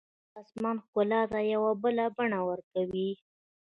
[0.03, 3.09] ستوري د اسمان ښکلا ته یو بله بڼه ورکوي.